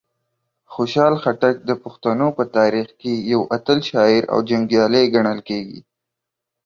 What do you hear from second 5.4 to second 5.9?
کیږي.